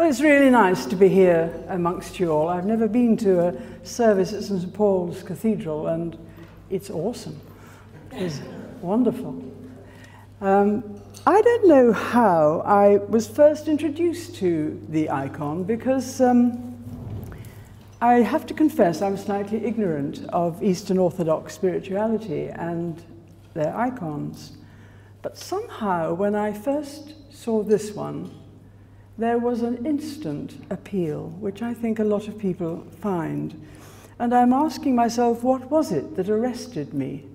[0.00, 2.48] Well, it's really nice to be here amongst you all.
[2.48, 4.72] I've never been to a service at St.
[4.72, 6.16] Paul's Cathedral, and
[6.70, 7.38] it's awesome.
[8.10, 8.40] It's
[8.80, 9.44] wonderful.
[10.40, 16.82] Um, I don't know how I was first introduced to the icon because um,
[18.00, 23.04] I have to confess I was slightly ignorant of Eastern Orthodox spirituality and
[23.52, 24.56] their icons.
[25.20, 28.39] But somehow, when I first saw this one,
[29.20, 33.66] there was an instant appeal, which I think a lot of people find.
[34.18, 37.26] And I'm asking myself, what was it that arrested me?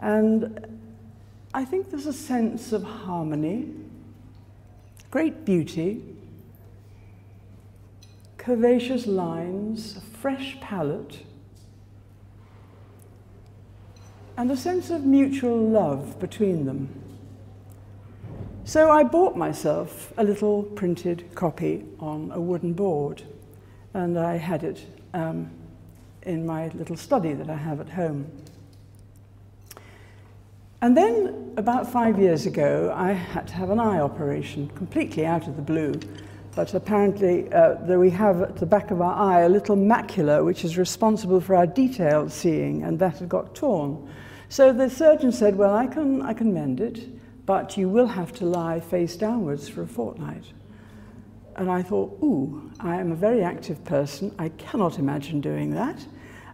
[0.00, 0.66] And
[1.54, 3.72] I think there's a sense of harmony,
[5.12, 6.02] great beauty,
[8.36, 11.20] curvaceous lines, a fresh palette,
[14.36, 17.03] and a sense of mutual love between them.
[18.66, 23.22] So I bought myself a little printed copy on a wooden board,
[23.92, 25.50] and I had it um,
[26.22, 28.26] in my little study that I have at home.
[30.80, 35.46] And then, about five years ago, I had to have an eye operation, completely out
[35.46, 36.00] of the blue.
[36.56, 40.64] But apparently, uh, we have at the back of our eye a little macula which
[40.64, 44.08] is responsible for our detailed seeing, and that had got torn.
[44.48, 47.10] So the surgeon said, Well, I can, I can mend it
[47.46, 50.44] but you will have to lie face downwards for a fortnight.
[51.56, 54.34] And I thought, ooh, I am a very active person.
[54.38, 56.04] I cannot imagine doing that.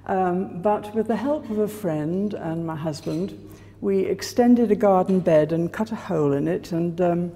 [0.06, 3.38] Um, but with the help of a friend and my husband,
[3.80, 7.32] we extended a garden bed and cut a hole in it and um,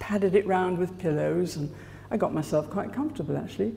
[0.00, 1.56] padded it round with pillows.
[1.56, 1.72] And
[2.10, 3.74] I got myself quite comfortable, actually.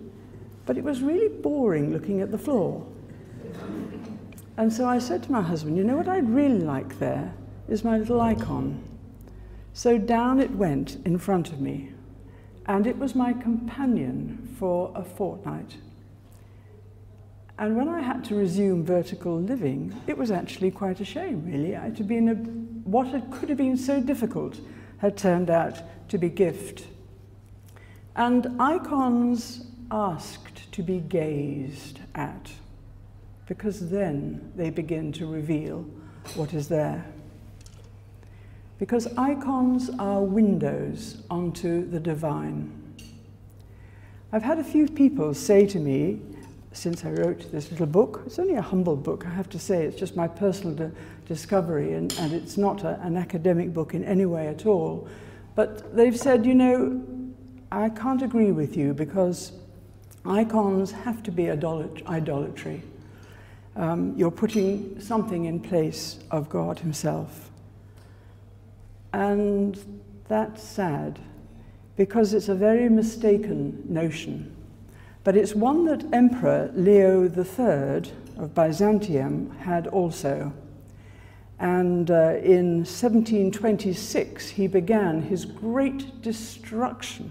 [0.65, 2.85] But it was really boring looking at the floor.
[4.57, 7.33] And so I said to my husband, you know what I'd really like there
[7.67, 8.83] is my little icon.
[9.73, 11.91] So down it went in front of me,
[12.65, 15.77] and it was my companion for a fortnight.
[17.57, 21.75] And when I had to resume vertical living, it was actually quite a shame, really.
[21.75, 24.59] I had been a, what had, could have been so difficult
[24.97, 26.87] had turned out to be gift.
[28.15, 32.51] And icons asked to be gazed at,
[33.47, 35.85] because then they begin to reveal
[36.35, 37.05] what is there
[38.81, 42.71] because icons are windows onto the divine.
[44.31, 46.19] I've had a few people say to me,
[46.71, 49.85] since I wrote this little book, it's only a humble book, I have to say,
[49.85, 50.91] it's just my personal
[51.27, 55.07] discovery, and, and it's not a, an academic book in any way at all.
[55.53, 57.03] But they've said, you know,
[57.71, 59.51] I can't agree with you because
[60.25, 62.81] icons have to be idolat idolatry.
[63.75, 67.50] Um, you're putting something in place of God Himself.
[69.13, 69.77] And
[70.27, 71.19] that's sad
[71.95, 74.55] because it's a very mistaken notion.
[75.23, 80.51] But it's one that Emperor Leo III of Byzantium had also.
[81.59, 87.29] And uh, in 1726, he began his great destruction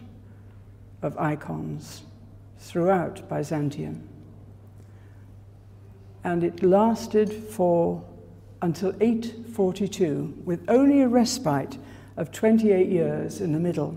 [1.03, 2.03] of icons
[2.59, 4.09] throughout Byzantium.
[6.23, 8.05] And it lasted for
[8.62, 11.78] until 842, with only a respite
[12.16, 13.97] of 28 years in the middle.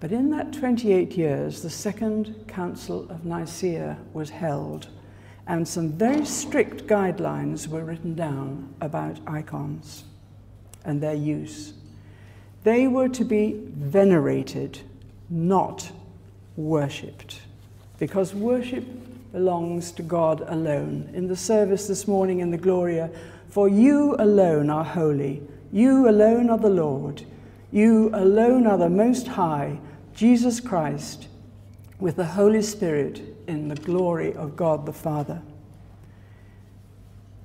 [0.00, 4.88] But in that 28 years, the Second Council of Nicaea was held,
[5.46, 10.04] and some very strict guidelines were written down about icons
[10.84, 11.74] and their use.
[12.64, 14.80] They were to be venerated,
[15.30, 15.90] not
[16.56, 17.40] worshipped,
[17.98, 18.84] because worship
[19.32, 21.10] belongs to God alone.
[21.12, 23.10] In the service this morning in the Gloria,
[23.48, 27.24] for you alone are holy, you alone are the Lord,
[27.70, 29.78] you alone are the Most High,
[30.14, 31.28] Jesus Christ,
[32.00, 35.42] with the Holy Spirit in the glory of God the Father.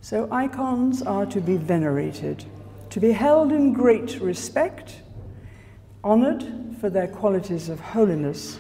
[0.02, 2.46] So icons are to be venerated,
[2.90, 5.02] to be held in great respect,
[6.04, 6.46] honored
[6.80, 8.60] for their qualities of holiness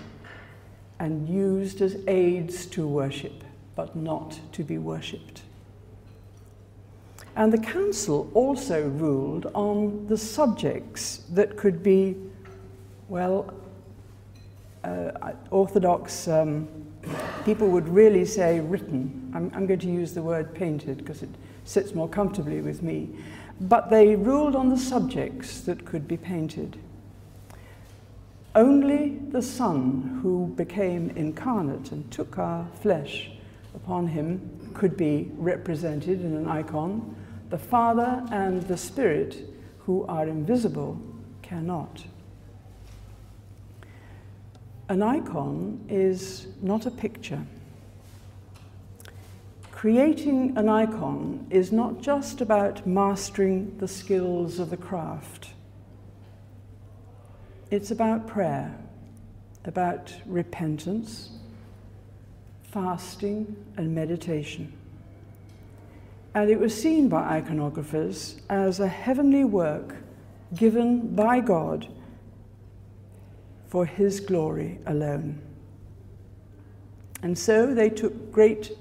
[0.99, 3.43] and used as aids to worship,
[3.75, 5.41] but not to be worshipped.
[7.35, 12.15] And the council also ruled on the subjects that could be,
[13.09, 13.53] well,
[14.83, 16.67] uh, Orthodox um,
[17.43, 19.31] people would really say written.
[19.33, 21.29] I'm, I'm going to use the word painted because it
[21.63, 23.09] sits more comfortably with me.
[23.61, 26.77] But they ruled on the subjects that could be painted.
[28.55, 33.31] Only the Son who became incarnate and took our flesh
[33.73, 37.15] upon him could be represented in an icon.
[37.49, 39.37] The Father and the Spirit,
[39.79, 41.01] who are invisible,
[41.41, 42.05] cannot.
[44.87, 47.43] An icon is not a picture.
[49.71, 55.49] Creating an icon is not just about mastering the skills of the craft.
[57.73, 58.71] It's about prayer,
[59.65, 61.31] about repentance,
[62.65, 64.71] fasting, and meditation.
[66.35, 69.95] And it was seen by iconographers as a heavenly work
[70.55, 71.87] given by God
[73.69, 75.41] for His glory alone.
[77.23, 78.71] And so they took great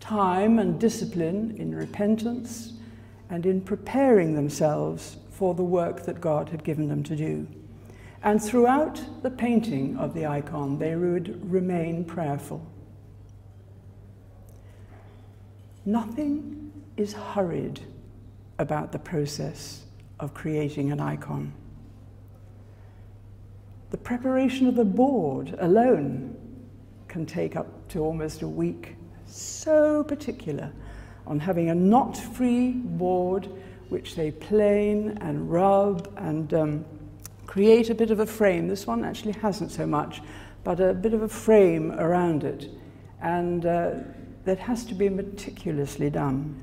[0.00, 2.72] time and discipline in repentance
[3.28, 7.46] and in preparing themselves for the work that God had given them to do.
[8.22, 12.64] And throughout the painting of the icon, they would remain prayerful.
[15.86, 17.80] Nothing is hurried
[18.58, 19.84] about the process
[20.18, 21.54] of creating an icon.
[23.90, 26.36] The preparation of the board alone
[27.08, 28.96] can take up to almost a week.
[29.26, 30.70] So particular
[31.26, 33.48] on having a knot free board
[33.88, 36.84] which they plane and rub and um,
[37.50, 38.68] create a bit of a frame.
[38.68, 40.22] This one actually hasn't so much,
[40.62, 42.70] but a bit of a frame around it.
[43.20, 43.94] And uh,
[44.44, 46.54] that has to be meticulously done.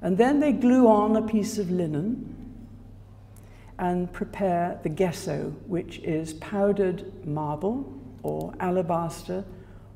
[0.00, 2.56] And then they glue on a piece of linen
[3.78, 7.92] and prepare the gesso, which is powdered marble
[8.22, 9.44] or alabaster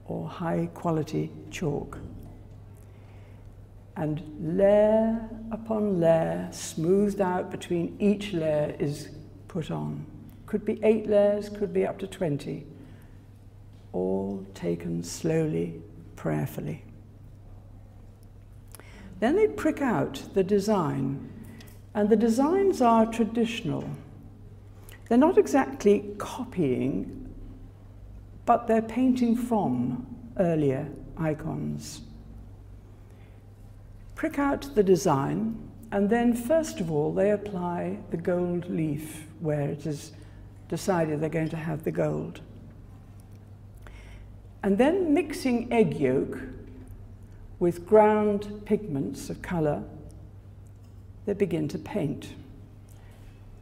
[0.04, 1.98] or high quality chalk.
[3.98, 9.08] And layer upon layer, smoothed out between each layer, is
[9.48, 10.06] put on.
[10.46, 12.64] Could be eight layers, could be up to 20.
[13.92, 15.82] All taken slowly,
[16.14, 16.84] prayerfully.
[19.18, 21.32] Then they prick out the design,
[21.92, 23.82] and the designs are traditional.
[25.08, 27.34] They're not exactly copying,
[28.46, 30.06] but they're painting from
[30.38, 32.02] earlier icons
[34.18, 35.56] prick out the design,
[35.92, 40.10] and then first of all they apply the gold leaf where it is
[40.68, 42.40] decided they're going to have the gold.
[44.64, 46.36] And then mixing egg yolk
[47.60, 49.84] with ground pigments of colour,
[51.24, 52.34] they begin to paint.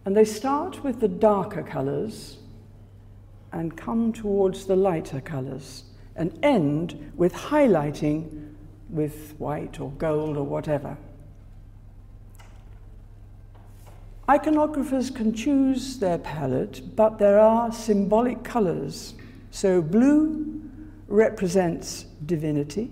[0.06, 2.38] And they start with the darker colours
[3.52, 8.45] and come towards the lighter colours and end with highlighting
[8.88, 10.96] with white or gold or whatever.
[14.28, 19.14] Iconographers can choose their palette, but there are symbolic colors.
[19.52, 20.60] So blue
[21.06, 22.90] represents divinity.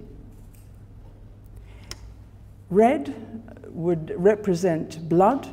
[2.71, 3.15] Red
[3.71, 5.49] would represent blood.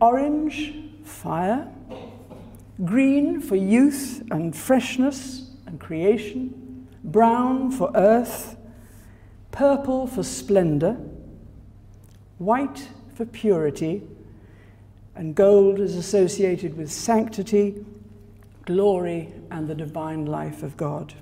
[0.00, 0.74] Orange,
[1.04, 1.66] fire.
[2.84, 6.86] Green for youth and freshness and creation.
[7.02, 8.57] Brown for earth
[9.58, 10.96] purple for splendor,
[12.38, 14.00] white for purity,
[15.16, 17.84] and gold is associated with sanctity,
[18.66, 21.12] glory, and the divine life of God.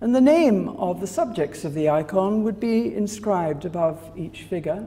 [0.00, 4.86] And the name of the subjects of the icon would be inscribed above each figure,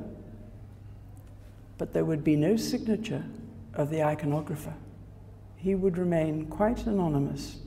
[1.78, 3.24] but there would be no signature
[3.75, 4.74] of the iconographer.
[5.58, 7.58] He would remain quite anonymous.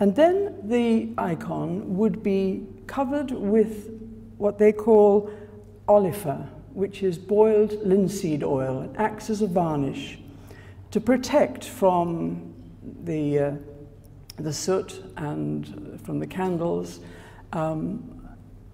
[0.00, 3.90] And then the icon would be covered with
[4.38, 5.30] what they call
[5.88, 8.82] olifa, which is boiled linseed oil.
[8.82, 10.18] It acts as a varnish
[10.90, 12.54] to protect from
[13.04, 13.52] the, uh,
[14.36, 17.00] the soot and from the candles,
[17.52, 18.28] um,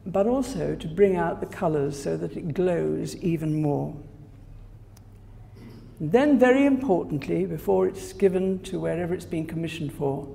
[0.06, 3.94] but also to bring out the colors so that it glows even more.
[6.00, 10.26] Then, very importantly, before it's given to wherever it's been commissioned for,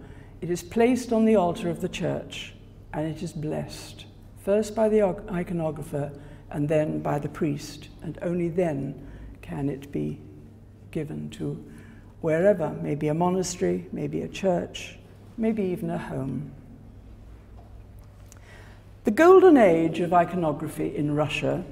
[0.41, 2.53] it is placed on the altar of the church
[2.93, 4.05] and it is blessed,
[4.43, 6.17] first by the iconographer
[6.51, 9.07] and then by the priest, and only then
[9.41, 10.19] can it be
[10.91, 11.63] given to
[12.21, 14.97] wherever, maybe a monastery, maybe a church,
[15.37, 16.51] maybe even a home.
[19.03, 21.63] The golden age of iconography in Russia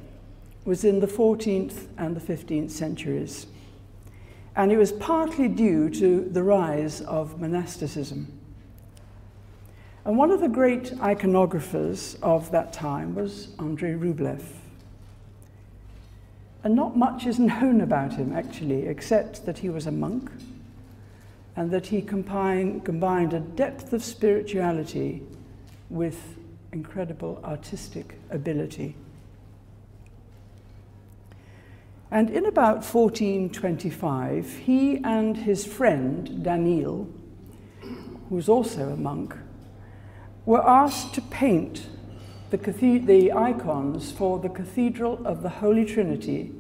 [0.66, 3.48] was in the 14th and the 15th centuries,
[4.56, 8.40] and it was partly due to the rise of monasticism.
[10.06, 14.44] And one of the great iconographers of that time was Andrei Rublev.
[16.64, 20.30] And not much is known about him, actually, except that he was a monk
[21.56, 25.22] and that he combined, combined a depth of spirituality
[25.90, 26.36] with
[26.72, 28.96] incredible artistic ability.
[32.10, 37.08] And in about 1425, he and his friend Daniel,
[37.82, 39.36] who was also a monk,
[40.46, 41.88] were asked to paint
[42.50, 46.52] the, the icons for the Cathedral of the Holy Trinity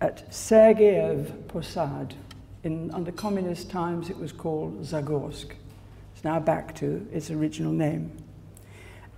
[0.00, 2.14] at Sergeyev Posad.
[2.62, 5.52] In, under communist times, it was called Zagorsk.
[6.14, 8.12] It's now back to its original name.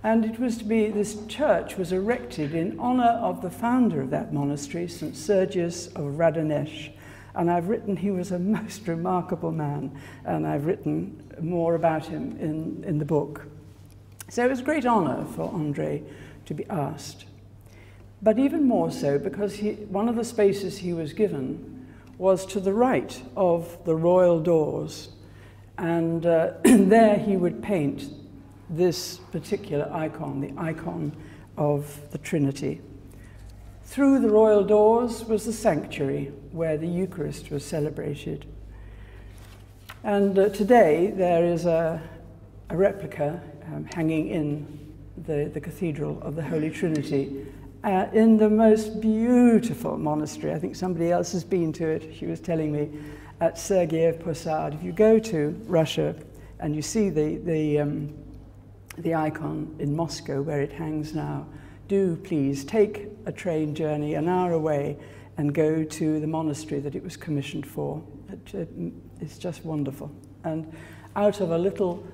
[0.03, 4.09] And it was to be, this church was erected in honor of the founder of
[4.11, 5.15] that monastery, St.
[5.15, 6.91] Sergius of Radonezh.
[7.35, 12.37] And I've written, he was a most remarkable man, and I've written more about him
[12.39, 13.47] in, in the book.
[14.29, 16.03] So it was a great honor for Andre
[16.45, 17.25] to be asked.
[18.21, 21.87] But even more so because he, one of the spaces he was given
[22.17, 25.09] was to the right of the royal doors.
[25.77, 28.09] And uh, there he would paint
[28.69, 31.15] this particular icon, the icon
[31.57, 32.81] of the Trinity.
[33.83, 38.45] Through the royal doors was the sanctuary where the Eucharist was celebrated.
[40.03, 42.01] And uh, today there is a,
[42.69, 43.41] a replica
[43.73, 44.93] um, hanging in
[45.25, 47.45] the, the Cathedral of the Holy Trinity
[47.83, 50.53] uh, in the most beautiful monastery.
[50.53, 52.89] I think somebody else has been to it, she was telling me,
[53.41, 54.73] at Sergeyev Posad.
[54.73, 56.15] If you go to Russia
[56.59, 58.13] and you see the, the, um,
[58.97, 61.45] the icon in Moscow where it hangs now,
[61.87, 64.97] do please take a train journey an hour away
[65.37, 68.01] and go to the monastery that it was commissioned for.
[68.31, 68.69] It, it,
[69.19, 70.11] it's just wonderful.
[70.43, 70.71] And
[71.15, 72.05] out of a little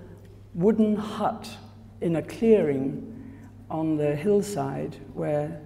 [0.59, 1.49] wooden hut
[2.01, 3.33] in a clearing
[3.69, 5.61] on the hillside where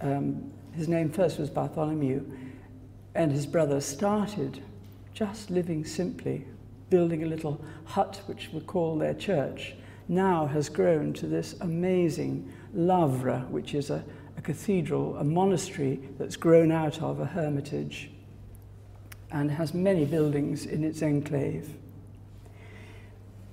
[0.00, 2.24] um, his name first was Bartholomew
[3.16, 4.62] and his brother started
[5.12, 6.46] just living simply,
[6.90, 9.74] building a little hut which we call their church,
[10.06, 14.04] now has grown to this amazing lavra, which is a,
[14.36, 18.12] a cathedral, a monastery that's grown out of a hermitage
[19.32, 21.74] and has many buildings in its enclave.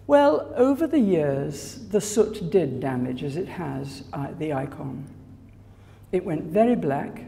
[0.07, 5.07] Well, over the years, the soot did damage, as it has, uh, the icon.
[6.11, 7.23] It went very black.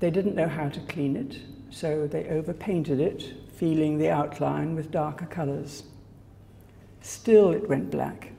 [0.00, 1.38] They didn't know how to clean it,
[1.70, 5.84] so they overpainted it, feeling the outline with darker colours.
[7.02, 8.32] Still, it went black.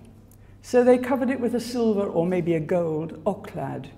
[0.62, 3.92] So they covered it with a silver or maybe a gold oklad,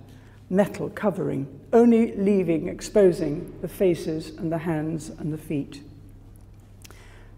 [0.48, 5.82] metal covering, only leaving, exposing the faces and the hands and the feet.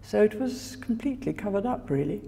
[0.07, 2.23] So it was completely covered up, really.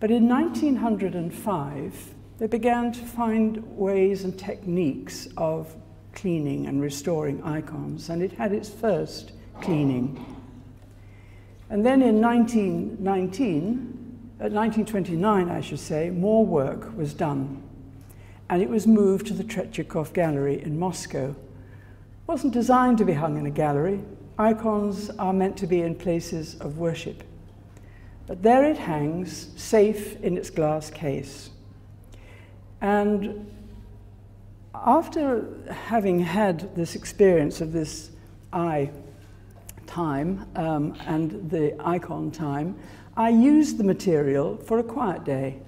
[0.00, 5.74] But in 1905, they began to find ways and techniques of
[6.14, 9.32] cleaning and restoring icons, and it had its first
[9.62, 10.22] cleaning.
[11.70, 17.62] And then in 1919, at 1929, I should say, more work was done.
[18.50, 21.30] And it was moved to the Tretyakov Gallery in Moscow.
[21.30, 21.36] It
[22.26, 24.00] wasn't designed to be hung in a gallery,
[24.38, 27.22] Icons are meant to be in places of worship.
[28.26, 31.50] But there it hangs, safe in its glass case.
[32.80, 33.50] And
[34.74, 38.10] after having had this experience of this
[38.52, 38.90] eye
[39.86, 42.76] time um, and the icon time,
[43.16, 45.58] I used the material for a quiet day.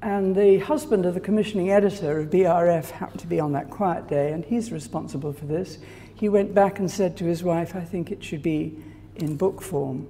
[0.00, 4.08] And the husband of the commissioning editor of BRF happened to be on that quiet
[4.08, 5.78] day, and he's responsible for this
[6.22, 8.78] he went back and said to his wife, I think it should be
[9.16, 10.06] in book form.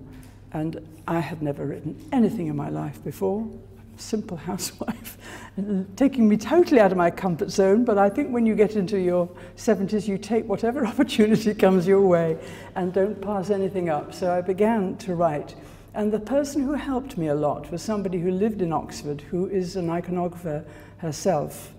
[0.52, 3.48] And I had never written anything in my life before,
[3.96, 5.16] simple housewife,
[5.96, 7.86] taking me totally out of my comfort zone.
[7.86, 9.26] But I think when you get into your
[9.56, 12.36] 70s, you take whatever opportunity comes your way
[12.74, 14.12] and don't pass anything up.
[14.12, 15.54] So I began to write.
[15.94, 19.46] And the person who helped me a lot was somebody who lived in Oxford, who
[19.46, 20.62] is an iconographer
[20.98, 21.72] herself.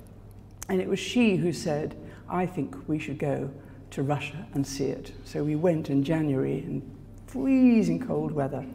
[0.70, 1.96] And it was she who said,
[2.28, 3.52] I think we should go
[3.94, 5.12] to Russia and see it.
[5.24, 6.82] So we went in January in
[7.28, 8.66] freezing cold weather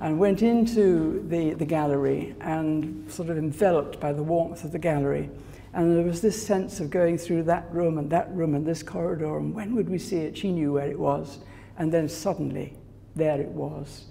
[0.00, 4.78] and went into the, the gallery and sort of enveloped by the warmth of the
[4.78, 5.30] gallery.
[5.72, 8.82] And there was this sense of going through that room and that room and this
[8.82, 10.36] corridor, and when would we see it?
[10.36, 11.38] She knew where it was.
[11.78, 12.74] And then suddenly,
[13.14, 14.06] there it was,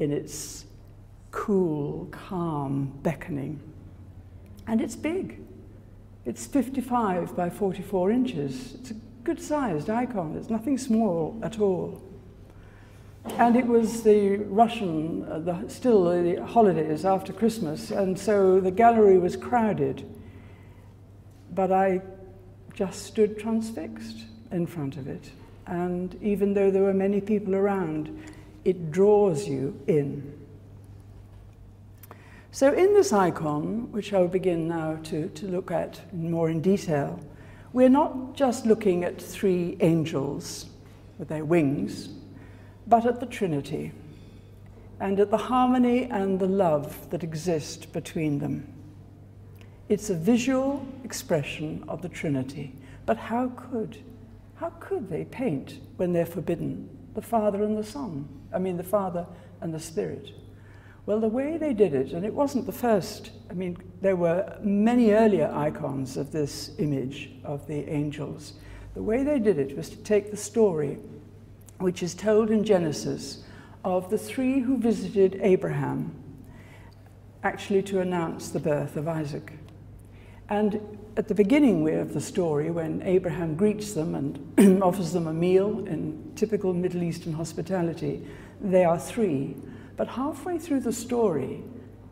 [0.00, 0.64] in its
[1.30, 3.60] cool, calm beckoning.
[4.66, 5.40] And it's big.
[6.24, 8.74] It's 55 by 44 inches.
[8.74, 8.94] It's a
[9.24, 10.36] good sized icon.
[10.36, 12.02] It's nothing small at all.
[13.38, 18.70] And it was the Russian, uh, the, still the holidays after Christmas, and so the
[18.70, 20.06] gallery was crowded.
[21.54, 22.02] But I
[22.74, 25.30] just stood transfixed in front of it.
[25.66, 28.22] And even though there were many people around,
[28.66, 30.38] it draws you in.
[32.50, 37.18] So, in this icon, which I'll begin now to, to look at more in detail,
[37.74, 40.66] we're not just looking at three angels
[41.18, 42.08] with their wings,
[42.86, 43.90] but at the Trinity
[45.00, 48.72] and at the harmony and the love that exist between them.
[49.88, 52.72] It's a visual expression of the Trinity.
[53.06, 53.98] But how could,
[54.54, 56.88] how could they paint when they're forbidden?
[57.14, 58.28] The Father and the Son.
[58.52, 59.26] I mean, the Father
[59.60, 60.30] and the Spirit.
[61.06, 64.58] Well, the way they did it, and it wasn't the first, I mean, there were
[64.60, 68.52] many earlier icons of this image of the angels.
[68.92, 70.98] The way they did it was to take the story,
[71.78, 73.44] which is told in Genesis,
[73.82, 76.14] of the three who visited Abraham,
[77.42, 79.54] actually to announce the birth of Isaac.
[80.50, 85.32] And at the beginning of the story, when Abraham greets them and offers them a
[85.32, 88.22] meal in typical Middle Eastern hospitality,
[88.60, 89.56] they are three.
[89.96, 91.62] But halfway through the story,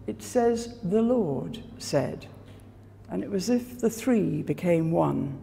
[0.07, 2.27] it says, The Lord said.
[3.09, 5.39] And it was as if the three became one.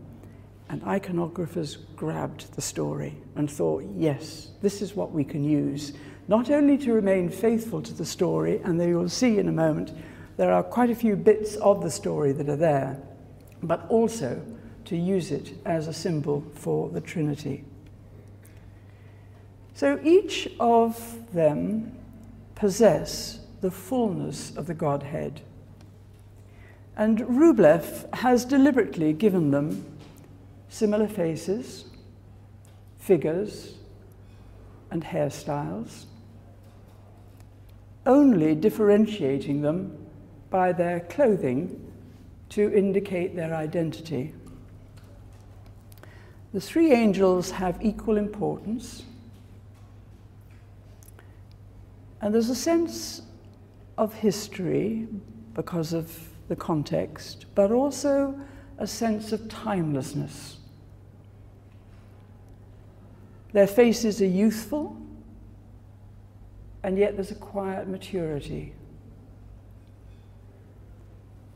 [0.69, 5.93] And iconographers grabbed the story and thought, yes, this is what we can use,
[6.27, 9.91] not only to remain faithful to the story, and will see in a moment
[10.37, 13.01] there are quite a few bits of the story that are there,
[13.63, 14.41] but also
[14.85, 17.63] to use it as a symbol for the Trinity.
[19.73, 21.97] So each of them
[22.55, 25.41] possess the fullness of the Godhead.
[26.95, 29.85] And Rublev has deliberately given them
[30.69, 31.85] similar faces,
[32.99, 33.75] figures,
[34.91, 36.05] and hairstyles,
[38.05, 39.97] only differentiating them
[40.49, 41.91] by their clothing
[42.49, 44.33] to indicate their identity.
[46.53, 49.03] The three angels have equal importance
[52.21, 53.21] And there's a sense
[53.99, 55.05] of history
[55.53, 56.09] because of
[56.47, 58.39] the context, but also
[58.77, 60.57] a sense of timelessness.
[63.51, 64.95] Their faces are youthful,
[66.81, 68.73] and yet there's a quiet maturity.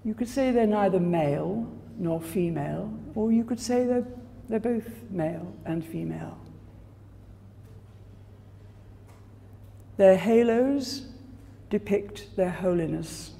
[0.04, 1.66] You could say they're neither male
[1.98, 4.06] nor female, or you could say they're,
[4.50, 6.38] they're both male and female.
[9.96, 11.13] Their halos
[11.74, 13.32] depict their holiness.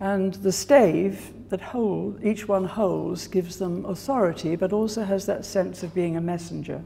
[0.00, 5.44] And the stave that hold, each one holds gives them authority, but also has that
[5.44, 6.82] sense of being a messenger,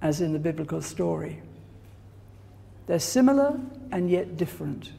[0.00, 1.42] as in the biblical story.
[2.86, 3.58] They're similar
[3.90, 4.92] and yet different.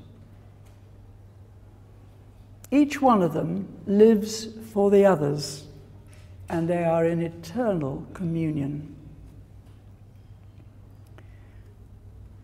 [2.72, 5.64] Each one of them lives for the others,
[6.50, 8.91] and they are in eternal communion.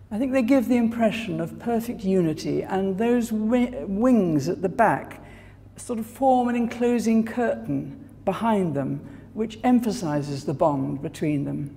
[0.10, 4.70] I think they give the impression of perfect unity, and those wi wings at the
[4.70, 5.22] back
[5.76, 9.02] sort of form an enclosing curtain behind them,
[9.34, 11.76] which emphasizes the bond between them.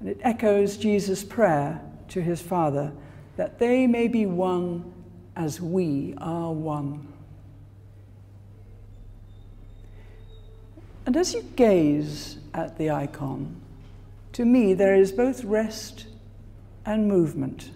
[0.00, 2.92] And it echoes Jesus' prayer to his Father
[3.36, 4.92] that they may be one
[5.34, 7.08] as we are one.
[11.06, 13.60] And as you gaze at the icon,
[14.32, 16.06] to me there is both rest
[16.86, 17.70] and movement,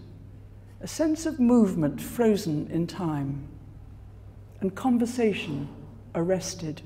[0.81, 3.49] a sense of movement frozen in time,
[4.61, 5.69] and conversation
[6.15, 6.83] arrested.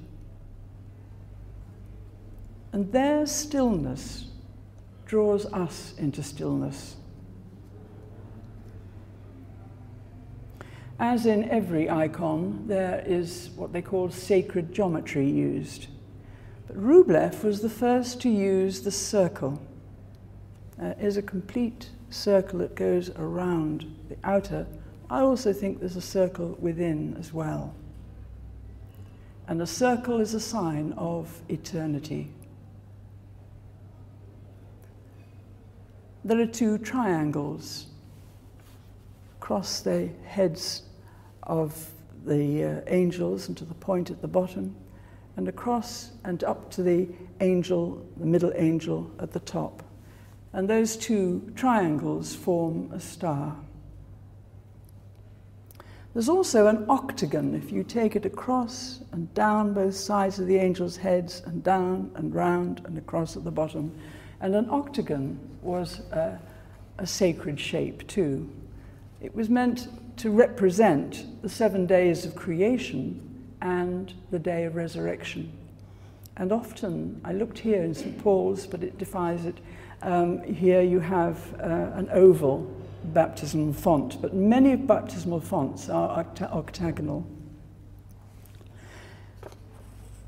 [2.72, 4.26] And their stillness
[5.04, 6.96] draws us into stillness.
[10.98, 15.88] As in every icon, there is what they call sacred geometry used.
[16.66, 19.60] But Rublev was the first to use the circle.
[20.80, 24.66] Uh, is a complete circle that goes around the outer,
[25.10, 27.74] I also think there's a circle within as well.
[29.48, 32.30] And a circle is a sign of eternity.
[36.24, 37.86] There are two triangles
[39.40, 40.82] across the heads
[41.42, 41.90] of
[42.24, 44.76] the uh, angels and to the point at the bottom,
[45.36, 47.08] and across and up to the
[47.40, 49.82] angel, the middle angel at the top
[50.52, 53.56] and those two triangles form a star.
[56.12, 60.56] There's also an octagon if you take it across and down both sides of the
[60.56, 63.98] angels' heads and down and round and across at the bottom.
[64.40, 66.38] And an octagon was a,
[66.98, 68.50] a sacred shape too.
[69.22, 69.88] It was meant
[70.18, 75.50] to represent the seven days of creation and the day of resurrection.
[76.36, 78.18] And often, I looked here in St.
[78.22, 79.58] Paul's, but it defies it,
[80.02, 82.70] um, here you have uh, an oval
[83.04, 87.26] baptismal font, but many baptismal fonts are octa octagonal.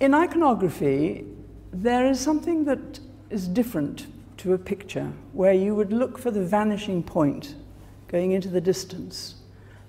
[0.00, 1.24] In iconography,
[1.72, 4.06] there is something that is different
[4.38, 7.54] to a picture, where you would look for the vanishing point
[8.08, 9.36] going into the distance.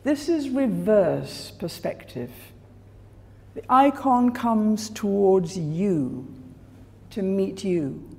[0.04, 2.32] This is reverse perspective.
[3.56, 6.34] The icon comes towards you
[7.10, 8.14] to meet you.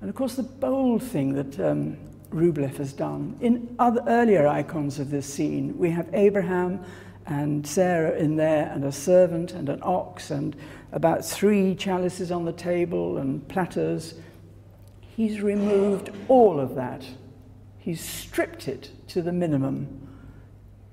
[0.00, 1.96] And of course, the bold thing that um,
[2.30, 6.84] Rublev has done, in other earlier icons of this scene, we have Abraham
[7.26, 10.56] and Sarah in there, and a servant and an ox, and
[10.92, 14.14] about three chalices on the table and platters.
[15.00, 17.04] He's removed all of that.
[17.78, 20.08] He's stripped it to the minimum,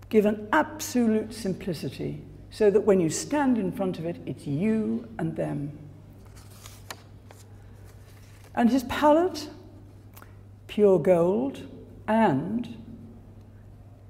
[0.09, 5.35] given absolute simplicity, so that when you stand in front of it, it's you and
[5.35, 5.77] them.
[8.55, 9.49] And his palette,
[10.67, 11.67] pure gold,
[12.07, 12.81] and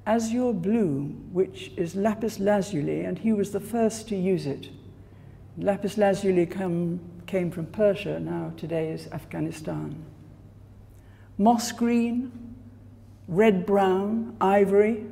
[0.06, 4.70] azure blue, which is lapis lazuli, and he was the first to use it.
[5.58, 10.06] Lapis lazuli come, came from Persia, now today is Afghanistan.
[11.40, 12.32] Moss green,
[13.28, 15.06] red brown, ivory,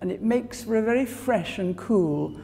[0.00, 2.40] and it makes for a very fresh and cool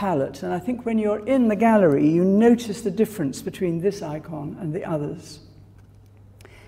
[0.00, 0.42] palette.
[0.42, 4.56] And I think when you're in the gallery, you notice the difference between this icon
[4.58, 5.40] and the others.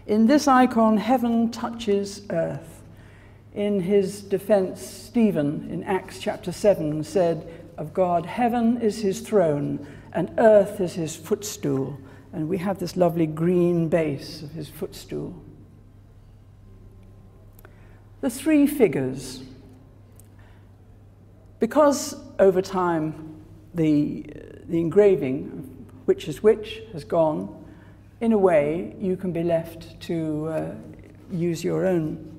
[0.07, 2.83] In this icon, heaven touches earth.
[3.55, 9.87] In his defense, Stephen, in Acts chapter 7, said of God, Heaven is his throne,
[10.13, 11.99] and earth is his footstool.
[12.35, 15.43] And we have this lovely green base of his footstool.
[18.21, 19.43] The three figures
[21.63, 23.37] because over time
[23.73, 24.27] the,
[24.67, 27.65] the engraving, which is which, has gone,
[28.21, 30.75] in a way you can be left to uh,
[31.31, 32.37] use your own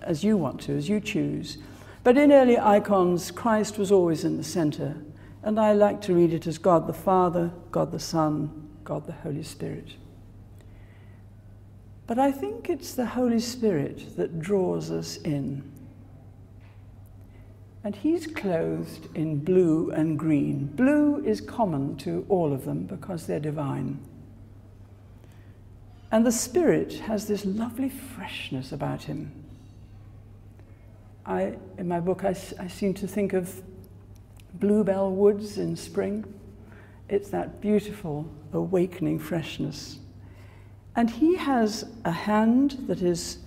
[0.00, 1.58] as you want to, as you choose.
[2.04, 4.96] But in early icons, Christ was always in the center.
[5.42, 9.12] And I like to read it as God the Father, God the Son, God the
[9.12, 9.88] Holy Spirit.
[12.06, 15.70] But I think it's the Holy Spirit that draws us in.
[17.84, 20.66] And he's clothed in blue and green.
[20.74, 24.00] Blue is common to all of them because they're divine.
[26.10, 29.32] And the Spirit has this lovely freshness about him.
[31.26, 33.62] I, in my book, I, I seem to think of
[34.54, 36.24] bluebell woods in spring.
[37.08, 39.98] It's that beautiful, awakening freshness.
[40.96, 43.38] And he has a hand that is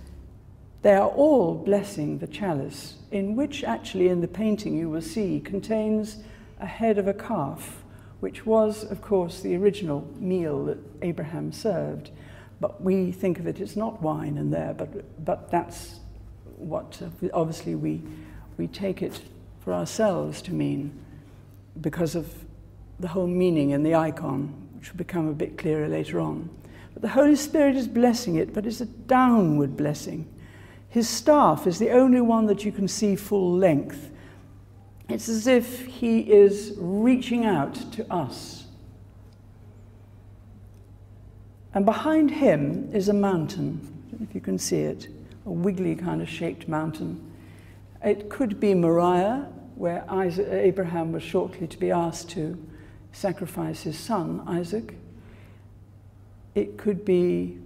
[0.82, 5.40] they are all blessing the chalice, in which actually in the painting you will see
[5.40, 6.18] contains
[6.60, 7.82] a head of a calf,
[8.20, 12.10] which was, of course, the original meal that Abraham served.
[12.60, 16.00] But we think of it, as not wine in there, but, but that's
[16.56, 18.02] what uh, obviously we,
[18.56, 19.20] we take it
[19.60, 20.92] for ourselves to mean
[21.80, 22.32] because of
[22.98, 26.50] the whole meaning in the icon, which will become a bit clearer later on.
[26.92, 30.28] But the Holy Spirit is blessing it, but it's a downward blessing.
[30.88, 34.10] His staff is the only one that you can see full length.
[35.08, 38.66] It's as if he is reaching out to us.
[41.74, 43.80] And behind him is a mountain.
[44.06, 45.08] I don't know if you can see it,
[45.46, 47.20] a wiggly kind of shaped mountain.
[48.02, 52.58] It could be Moriah, where Isaac, Abraham was shortly to be asked to
[53.12, 54.94] sacrifice his son, Isaac.
[56.54, 57.58] It could be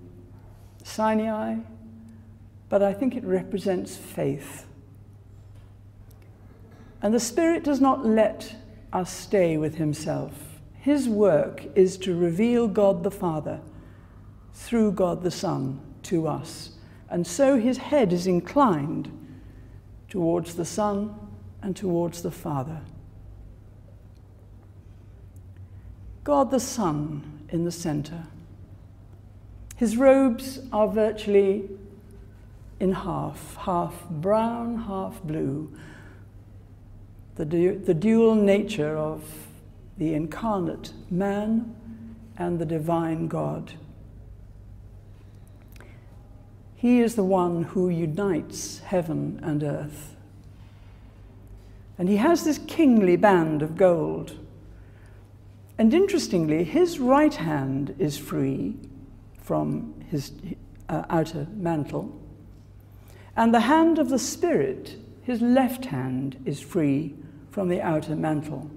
[0.85, 1.57] Sinai,
[2.73, 4.65] but I think it represents faith.
[7.03, 8.57] And the Spirit does not let
[8.95, 10.59] us stay with Himself.
[10.73, 13.61] His work is to reveal God the Father
[14.55, 16.71] through God the Son to us.
[17.11, 19.11] And so His head is inclined
[20.09, 21.15] towards the Son
[21.61, 22.81] and towards the Father.
[26.25, 28.25] God the Son in the center.
[29.77, 31.69] His robes are virtually
[32.83, 35.73] in half, half brown, half blue.
[37.37, 39.23] The, du the dual nature of
[39.99, 41.77] the incarnate man
[42.37, 43.75] and the divine God.
[46.75, 50.17] He is the one who unites heaven and earth.
[51.97, 54.41] And he has this kingly band of gold.
[55.79, 58.75] And interestingly, his right hand is free
[59.41, 60.33] from his
[60.89, 62.19] uh, outer mantle,
[63.37, 67.15] and the hand of the Spirit, his left hand, is free
[67.51, 68.71] from the outer mantle.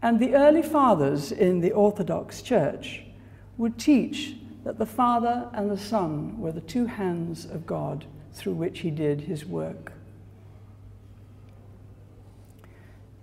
[0.00, 3.02] And the early fathers in the Orthodox Church
[3.56, 8.54] would teach that the Father and the Son were the two hands of God through
[8.54, 9.92] which he did his work.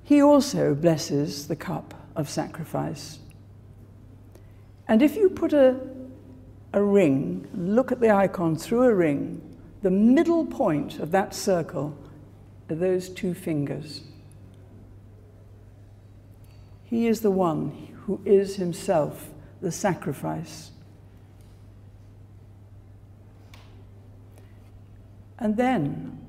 [0.04, 3.20] He also blesses the cup of sacrifice.
[4.88, 5.80] And if you put a,
[6.74, 9.49] a ring, look at the icon through a ring,
[9.82, 11.98] the middle point of that circle
[12.70, 14.02] are those two fingers.
[16.84, 19.30] He is the one who is himself
[19.62, 20.72] the sacrifice.
[25.38, 26.20] And then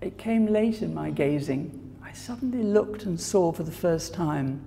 [0.00, 1.96] it came late in my gazing.
[2.04, 4.64] I suddenly looked and saw for the first time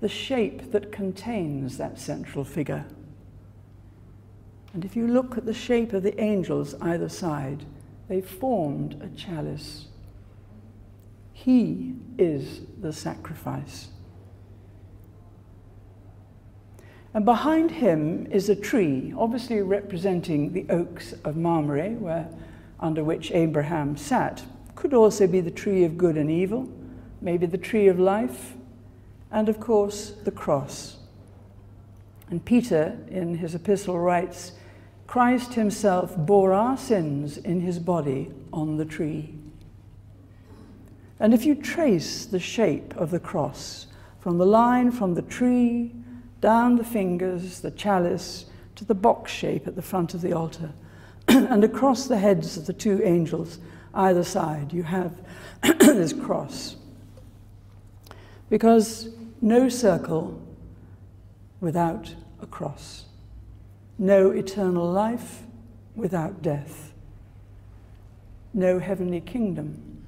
[0.00, 2.84] the shape that contains that central figure.
[4.74, 7.64] And if you look at the shape of the angels either side,
[8.08, 9.86] they formed a chalice.
[11.32, 13.88] He is the sacrifice.
[17.14, 22.28] And behind him is a tree, obviously representing the oaks of Mamre, where,
[22.78, 24.42] under which Abraham sat.
[24.74, 26.68] Could also be the tree of good and evil,
[27.20, 28.54] maybe the tree of life,
[29.30, 30.98] and of course the cross.
[32.30, 34.52] And Peter, in his epistle, writes
[35.08, 39.34] Christ himself bore our sins in his body on the tree.
[41.18, 43.86] And if you trace the shape of the cross
[44.20, 45.92] from the line from the tree
[46.42, 48.44] down the fingers, the chalice,
[48.76, 50.72] to the box shape at the front of the altar,
[51.28, 53.58] and across the heads of the two angels
[53.94, 55.18] either side, you have
[55.62, 56.76] this cross.
[58.50, 59.08] Because
[59.40, 60.38] no circle
[61.60, 63.06] without a cross,
[63.98, 65.42] no eternal life
[65.96, 66.92] without death,
[68.54, 70.04] no heavenly kingdom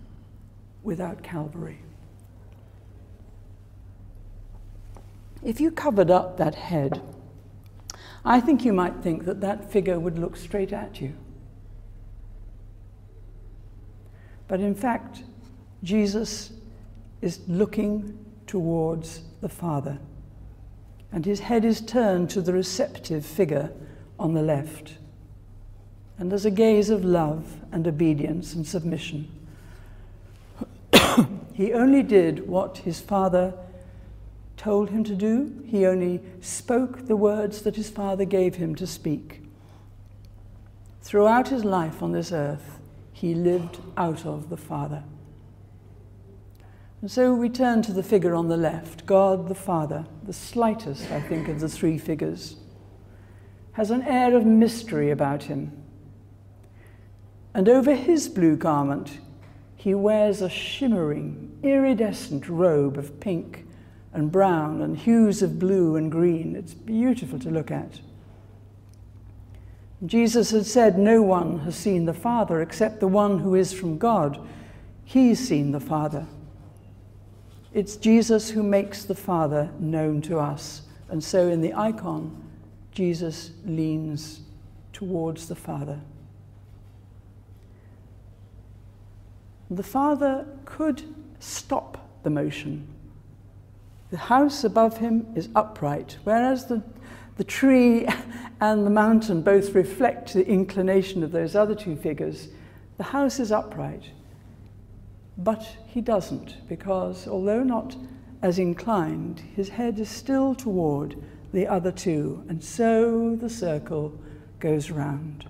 [0.82, 1.80] without Calvary.
[5.42, 7.02] If you covered up that head,
[8.24, 11.14] I think you might think that that figure would look straight at you.
[14.46, 15.22] But in fact,
[15.82, 16.52] Jesus
[17.22, 19.98] is looking towards the Father,
[21.12, 23.70] and his head is turned to the receptive figure
[24.18, 24.94] on the left.
[26.18, 29.30] And there's a gaze of love and obedience and submission.
[31.54, 33.54] he only did what his Father
[34.60, 38.86] told him to do, he only spoke the words that his father gave him to
[38.86, 39.40] speak.
[41.00, 42.78] Throughout his life on this earth,
[43.10, 45.02] he lived out of the Father.
[47.00, 51.10] And so we turn to the figure on the left, God the Father, the slightest,
[51.10, 52.56] I think, of the three figures,
[53.72, 55.72] has an air of mystery about him.
[57.54, 59.18] And over his blue garment,
[59.76, 63.66] he wears a shimmering, iridescent robe of pink
[64.12, 66.54] and brown and hues of blue and green.
[66.54, 68.00] It's beautiful to look at.
[70.04, 73.96] Jesus had said, No one has seen the Father except the one who is from
[73.96, 74.46] God.
[75.04, 76.26] He's seen the Father.
[77.72, 80.82] It's Jesus who makes the Father known to us.
[81.08, 82.36] And so in the icon,
[82.92, 84.40] Jesus leans
[84.92, 86.00] towards the Father.
[89.70, 91.02] The Father could
[91.38, 92.86] stop the motion
[94.10, 96.82] the house above him is upright, whereas the,
[97.36, 98.08] the tree
[98.60, 102.48] and the mountain both reflect the inclination of those other two figures.
[102.98, 104.02] The house is upright.
[105.42, 107.96] But he doesn't, because although not
[108.42, 111.16] as inclined, his head is still toward
[111.52, 114.18] the other two, and so the circle
[114.60, 115.46] goes round.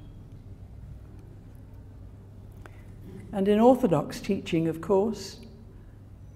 [3.32, 5.38] And in Orthodox teaching, of course,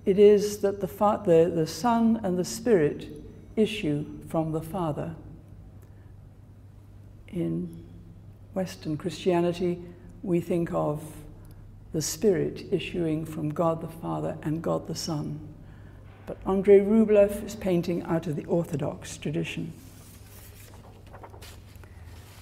[0.04, 3.08] it is that the, the, the Son and the Spirit
[3.56, 5.14] issue from the Father.
[7.28, 7.84] In
[8.52, 9.80] Western Christianity,
[10.22, 11.02] we think of
[11.94, 15.38] the Spirit issuing from God the Father and God the Son.
[16.26, 19.72] But Andrei Rublev is painting out of the Orthodox tradition.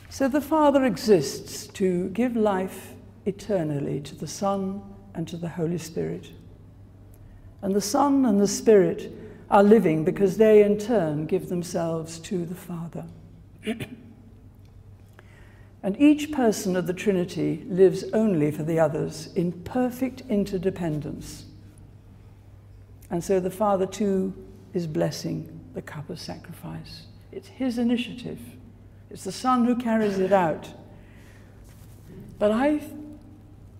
[0.08, 2.94] So the Father exists to give life
[3.26, 4.80] eternally to the Son
[5.12, 6.30] and to the Holy Spirit.
[7.60, 9.12] And the Son and the Spirit
[9.50, 13.04] are living because they in turn give themselves to the Father.
[15.82, 21.46] and each person of the Trinity lives only for the others in perfect interdependence.
[23.10, 24.32] And so the Father too
[24.72, 27.06] is blessing the cup of sacrifice.
[27.32, 28.38] It's his initiative.
[29.10, 30.68] It's the Son who carries it out.
[32.38, 32.80] But I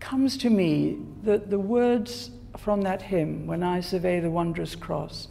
[0.01, 5.29] comes to me that the words from that hymn, When I Survey the Wondrous Cross,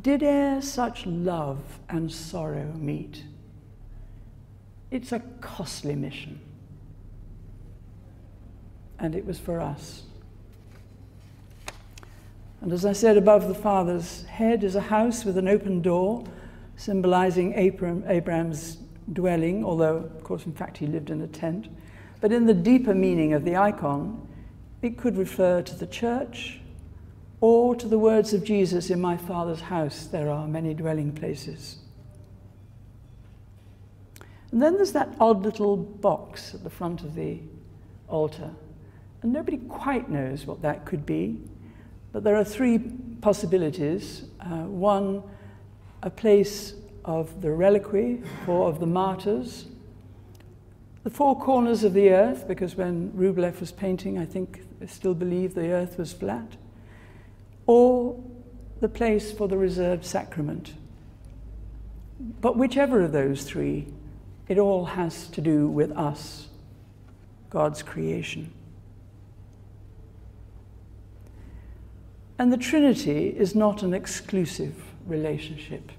[0.00, 3.24] did e'er such love and sorrow meet?
[4.94, 6.38] It's a costly mission.
[9.00, 10.04] And it was for us.
[12.60, 16.22] And as I said, above the Father's head is a house with an open door,
[16.76, 18.78] symbolizing Abraham's
[19.12, 21.66] dwelling, although, of course, in fact, he lived in a tent.
[22.20, 24.28] But in the deeper meaning of the icon,
[24.80, 26.60] it could refer to the church
[27.40, 31.78] or to the words of Jesus in my Father's house, there are many dwelling places.
[34.54, 37.40] And then there's that odd little box at the front of the
[38.06, 38.52] altar.
[39.20, 41.40] And nobody quite knows what that could be.
[42.12, 42.78] But there are three
[43.20, 44.26] possibilities.
[44.38, 45.24] Uh, one,
[46.04, 49.66] a place of the reliquary or of the martyrs.
[51.02, 55.14] The four corners of the earth, because when Rublev was painting, I think they still
[55.14, 56.52] believed the earth was flat.
[57.66, 58.22] Or
[58.80, 60.74] the place for the reserved sacrament.
[62.40, 63.88] But whichever of those three,
[64.48, 66.48] it all has to do with us,
[67.50, 68.52] God's creation.
[72.38, 74.74] And the Trinity is not an exclusive
[75.06, 75.92] relationship.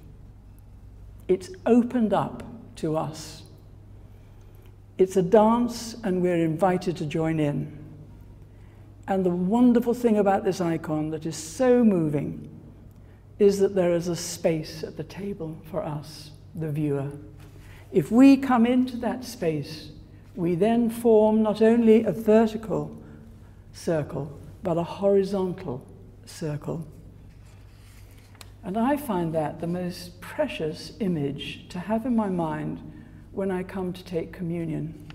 [1.28, 2.44] It's opened up
[2.78, 3.44] to us.
[4.98, 7.78] It's a dance, and we're invited to join in.
[9.08, 12.50] And the wonderful thing about this icon that is so moving
[13.40, 17.12] is that there is a space at the table for us, the viewer.
[17.92, 19.90] If we come into that space,
[20.36, 22.96] we then form not only a vertical
[23.74, 25.86] circle, but a horizontal
[26.26, 26.86] circle.
[28.64, 32.82] And I find that the most precious image to have in my mind
[33.32, 35.12] when I come to take communion.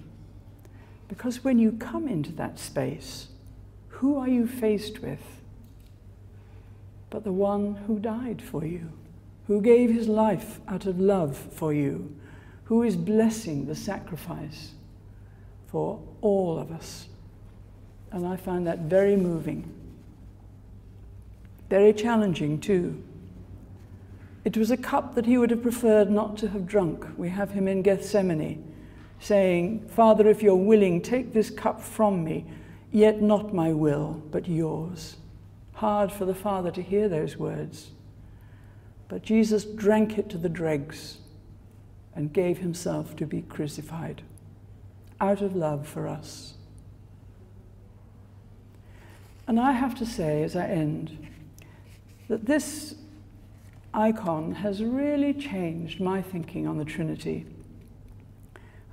[1.08, 3.28] Because when you come into that space,
[3.88, 5.42] who are you faced with?
[7.10, 8.92] But the one who died for you,
[9.48, 12.16] who gave his life out of love for you,
[12.70, 14.70] who is blessing the sacrifice
[15.66, 17.08] for all of us.
[18.12, 19.68] And I find that very moving.
[21.68, 23.02] Very challenging, too.
[24.44, 27.04] It was a cup that he would have preferred not to have drunk.
[27.18, 28.72] We have him in Gethsemane
[29.18, 32.46] saying, Father, if you're willing, take this cup from me,
[32.92, 35.16] yet not my will, but yours.
[35.72, 37.90] Hard for the Father to hear those words.
[39.08, 41.19] But Jesus drank it to the dregs
[42.14, 44.22] and gave himself to be crucified
[45.20, 46.54] out of love for us.
[49.46, 51.28] And I have to say, as I end,
[52.28, 52.94] that this
[53.92, 57.46] icon has really changed my thinking on the Trinity.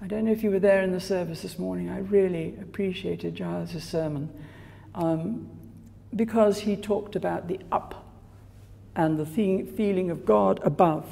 [0.01, 1.89] I don't know if you were there in the service this morning.
[1.89, 4.29] I really appreciated Giles' sermon
[4.95, 5.49] um,
[6.15, 8.05] because he talked about the up
[8.95, 11.05] and the feeling of God above.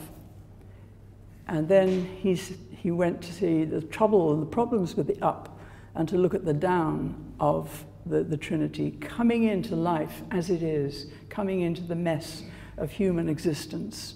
[1.48, 5.60] And then he's, he went to see the trouble and the problems with the up
[5.96, 10.62] and to look at the down of the, the Trinity coming into life as it
[10.62, 12.44] is, coming into the mess
[12.78, 14.16] of human existence.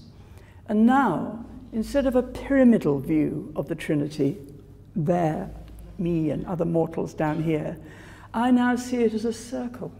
[0.67, 4.37] And now, instead of a pyramidal view of the Trinity,
[4.95, 5.49] there,
[5.97, 7.77] me and other mortals down here,
[8.33, 9.91] I now see it as a circle.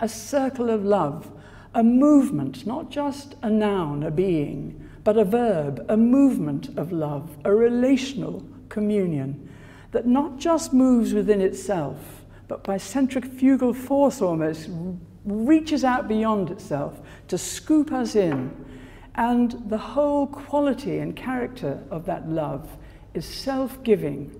[0.00, 1.30] A circle of love,
[1.74, 7.36] a movement, not just a noun, a being, but a verb, a movement of love,
[7.44, 9.48] a relational communion
[9.92, 14.68] that not just moves within itself, but by centrifugal force almost
[15.24, 18.50] reaches out beyond itself to scoop us in.
[19.14, 22.68] And the whole quality and character of that love
[23.14, 24.32] is self giving.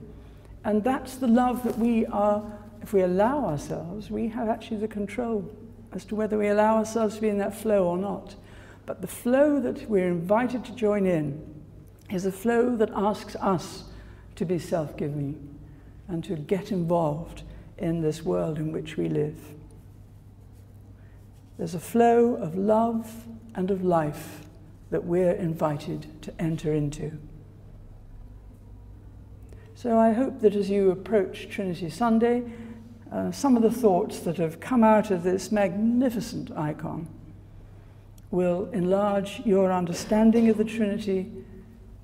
[0.64, 2.44] And that's the love that we are,
[2.83, 5.51] if we allow ourselves, we have actually the control
[5.92, 8.35] as to whether we allow ourselves to be in that flow or not.
[8.88, 11.44] But the flow that we're invited to join in
[12.11, 13.85] is a flow that asks us
[14.37, 15.59] to be self giving
[16.09, 17.42] and to get involved
[17.77, 19.38] in this world in which we live.
[21.59, 24.46] There's a flow of love and of life
[24.88, 27.18] that we're invited to enter into.
[29.75, 32.42] So I hope that as you approach Trinity Sunday,
[33.12, 37.06] uh, some of the thoughts that have come out of this magnificent icon
[38.31, 41.31] will enlarge your understanding of the Trinity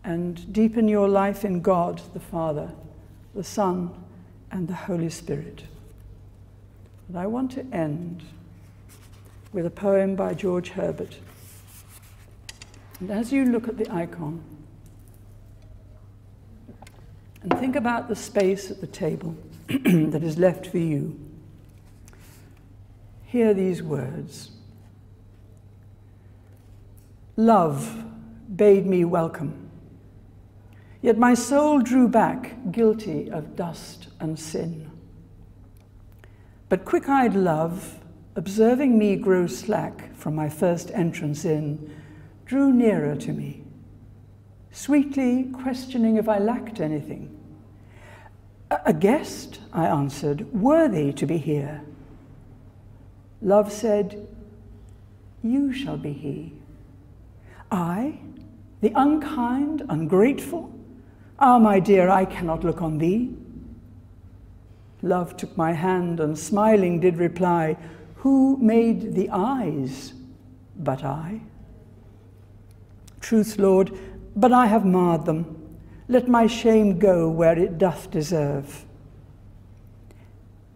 [0.04, 2.70] and deepen your life in God the Father,
[3.34, 3.90] the Son,
[4.50, 5.64] and the Holy Spirit.
[7.08, 8.22] And I want to end
[9.52, 11.18] with a poem by George Herbert.
[13.00, 14.42] And as you look at the icon
[17.42, 19.36] and think about the space at the table
[19.68, 21.18] that is left for you,
[23.26, 24.50] hear these words
[27.36, 28.04] Love
[28.54, 29.68] bade me welcome.
[31.02, 34.88] Yet my soul drew back, guilty of dust and sin.
[36.68, 37.98] But quick eyed love
[38.36, 41.92] observing me grow slack from my first entrance in,
[42.46, 43.64] drew nearer to me,
[44.70, 47.36] sweetly questioning if I lacked anything.
[48.70, 51.82] A guest, I answered, worthy to be here.
[53.42, 54.26] Love said,
[55.42, 56.52] You shall be he.
[57.74, 58.18] I,
[58.80, 60.72] the unkind, ungrateful?
[61.38, 63.34] Ah, my dear, I cannot look on thee.
[65.02, 67.76] Love took my hand and smiling did reply,
[68.16, 70.14] Who made the eyes
[70.76, 71.40] but I?
[73.20, 73.90] Truth, Lord,
[74.36, 75.60] but I have marred them.
[76.08, 78.84] Let my shame go where it doth deserve.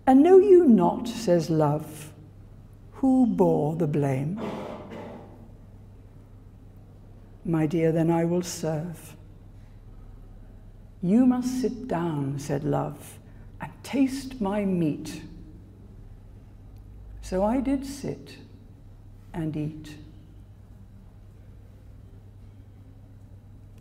[0.06, 2.12] And know you not, says love,
[2.92, 4.40] who bore the blame?
[7.48, 9.16] My dear, then I will serve.
[11.02, 13.18] You must sit down, said love,
[13.58, 15.22] and taste my meat.
[17.22, 18.36] So I did sit
[19.32, 19.94] and eat.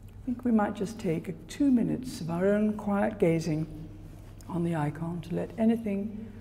[0.07, 3.67] I think we might just take two minutes of our own quiet gazing
[4.47, 6.31] on the icon to let anything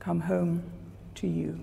[0.00, 0.62] come home
[1.14, 1.58] to you.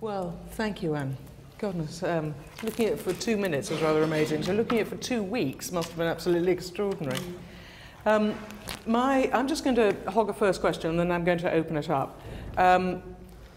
[0.00, 1.16] Well, thank you, Anne.
[1.58, 2.34] Goodness, um,
[2.64, 4.42] looking at it for two minutes was rather amazing.
[4.42, 7.20] So looking at it for two weeks must have been absolutely extraordinary.
[8.04, 8.34] Um,
[8.86, 11.76] my, I'm just going to hog a first question and then I'm going to open
[11.76, 12.20] it up.
[12.56, 13.02] Um,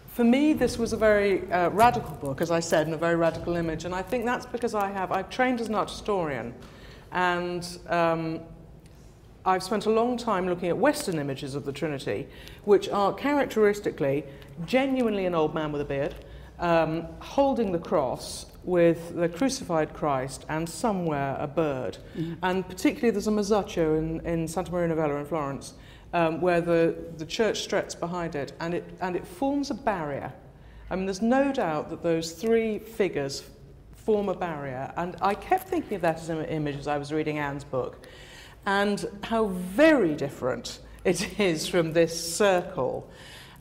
[0.06, 3.16] for me, this was a very uh, radical book, as I said, and a very
[3.16, 3.84] radical image.
[3.84, 6.54] And I think that's because I have, I've trained as an art historian.
[7.10, 8.40] And um,
[9.44, 12.28] I've spent a long time looking at Western images of the Trinity,
[12.64, 14.24] which are characteristically
[14.66, 16.14] genuinely an old man with a beard,
[16.58, 21.98] um, holding the cross with the crucified Christ and somewhere a bird.
[22.16, 22.34] Mm-hmm.
[22.42, 25.74] And particularly there's a Masaccio in, in Santa Maria Novella in Florence
[26.12, 30.32] um, where the, the church struts behind it and, it and it forms a barrier.
[30.90, 33.42] I mean, there's no doubt that those three figures
[33.94, 34.92] form a barrier.
[34.96, 38.06] And I kept thinking of that as an image as I was reading Anne's book
[38.64, 43.10] and how very different it is from this circle.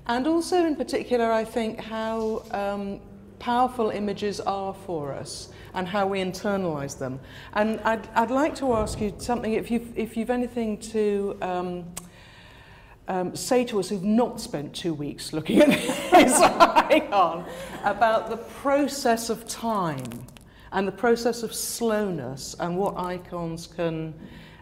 [0.07, 3.01] And also, in particular, I think how um,
[3.39, 7.19] powerful images are for us and how we internalize them.
[7.53, 11.85] And I'd, I'd like to ask you something, if you've, if you've anything to um,
[13.07, 17.45] um, say to us who've not spent two weeks looking at this icon
[17.83, 20.03] about the process of time
[20.71, 24.13] and the process of slowness and what icons can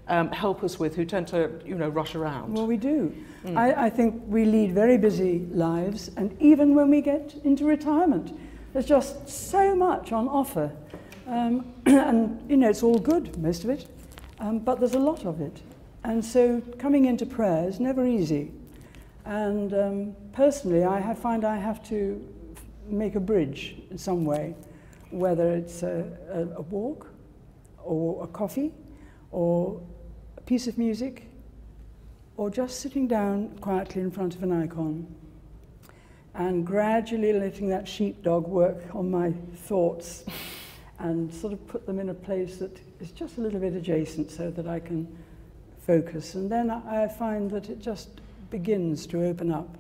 [0.08, 2.54] um, help us with who tend to, you know, rush around.
[2.54, 3.16] Well, we do.
[3.44, 3.58] Mm.
[3.58, 8.38] I, I think we lead very busy lives, and even when we get into retirement,
[8.74, 10.72] there's just so much on offer.
[11.28, 13.88] Um, and, you know, it's all good, most of it,
[14.40, 15.62] um, but there's a lot of it.
[16.04, 18.52] And so coming into prayer is never easy.
[19.26, 22.24] And um, personally, I have, find I have to
[22.88, 24.56] make a bridge in some way,
[25.10, 27.08] whether it's a, a, a walk
[27.84, 28.72] or a coffee
[29.32, 29.82] or
[30.46, 31.28] piece of music,
[32.38, 35.08] or just sitting down quietly in front of an icon
[36.36, 40.26] and gradually letting that sheepdog work on my thoughts
[41.00, 44.30] and sort of put them in a place that is just a little bit adjacent
[44.30, 45.08] so that I can
[45.86, 46.36] focus.
[46.36, 48.10] And then I find that it just
[48.50, 49.78] begins to open up.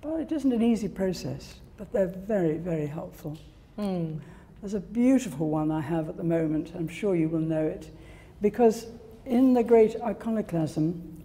[0.00, 3.38] But it isn't an easy process, but they're very, very helpful.
[3.78, 4.20] Mm.
[4.60, 6.72] There's a beautiful one I have at the moment.
[6.74, 7.90] I'm sure you will know it
[8.40, 8.86] because
[9.26, 11.22] in the great iconoclasm,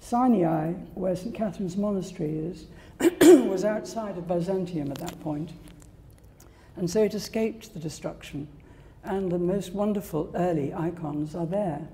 [0.00, 1.34] Sinai, where St.
[1.34, 2.66] Catherine's Monastery is,
[3.48, 5.52] was outside of Byzantium at that point.
[6.76, 8.48] And so it escaped the destruction.
[9.04, 11.86] And the most wonderful early icons are there.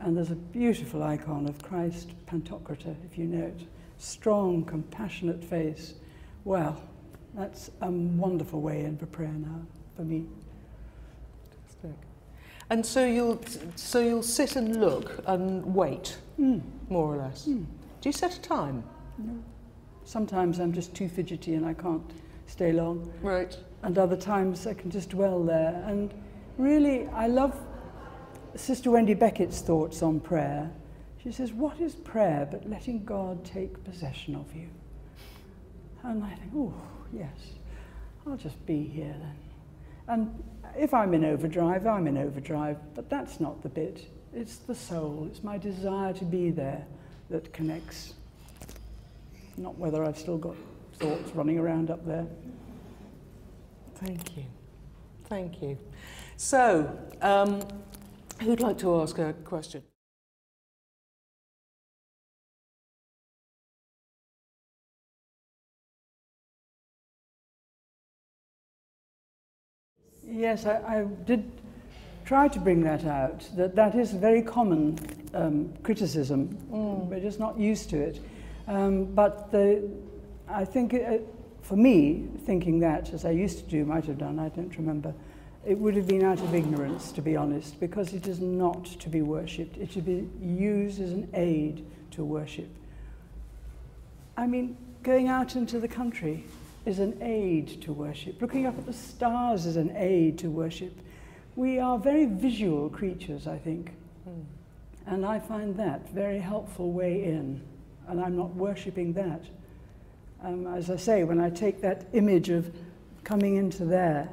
[0.00, 3.60] And there's a beautiful icon of Christ Pantocrator, if you know it.
[3.98, 5.94] Strong, compassionate face.
[6.44, 6.80] Well,
[7.34, 9.60] that's a wonderful way in for prayer now,
[9.94, 10.26] for me.
[12.70, 13.40] And so you'll,
[13.74, 16.62] so you'll sit and look and wait, mm.
[16.88, 17.46] more or less.
[17.46, 17.66] Mm.
[18.00, 18.84] Do you set a time?
[19.18, 19.42] No.
[20.04, 22.08] Sometimes I'm just too fidgety and I can't
[22.46, 23.12] stay long.
[23.22, 23.56] Right.
[23.82, 25.82] And other times I can just dwell there.
[25.86, 26.14] And
[26.58, 27.56] really, I love
[28.54, 30.70] Sister Wendy Beckett's thoughts on prayer
[31.22, 34.68] She says, What is prayer but letting God take possession of you?
[36.02, 36.74] And I think, Oh,
[37.12, 37.52] yes,
[38.26, 39.36] I'll just be here then.
[40.08, 40.42] And
[40.76, 44.06] if I'm in overdrive, I'm in overdrive, but that's not the bit.
[44.34, 46.86] It's the soul, it's my desire to be there
[47.30, 48.14] that connects.
[49.56, 50.56] Not whether I've still got
[50.94, 52.26] thoughts running around up there.
[53.96, 54.44] Thank you.
[55.24, 55.78] Thank you.
[56.36, 57.62] So, um,
[58.40, 59.82] who'd like to ask a question?
[70.30, 71.50] Yes, I, I did
[72.24, 74.98] try to bring that out, that that is a very common
[75.34, 76.56] um, criticism.
[76.70, 77.06] Mm.
[77.06, 78.20] We're just not used to it.
[78.68, 79.90] Um, but the,
[80.48, 81.24] I think, it, uh,
[81.62, 85.12] for me, thinking that, as I used to do, might have done, I don't remember,
[85.66, 89.08] it would have been out of ignorance, to be honest, because it is not to
[89.08, 89.76] be worshipped.
[89.76, 92.68] It should be used as an aid to worship.
[94.36, 96.44] I mean, going out into the country
[96.86, 98.40] is an aid to worship.
[98.40, 100.98] Looking up at the stars is an aid to worship.
[101.56, 103.92] We are very visual creatures, I think.
[104.28, 104.44] Mm.
[105.06, 107.60] And I find that very helpful way in.
[108.08, 109.42] And I'm not worshipping that.
[110.42, 112.74] Um, as I say, when I take that image of
[113.24, 114.28] coming into there,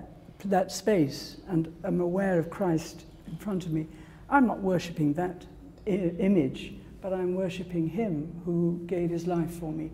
[0.45, 3.87] that space, and I'm aware of Christ in front of me,
[4.29, 5.45] I'm not worshipping that
[5.85, 9.91] I- image, but I'm worshipping Him who gave His life for me.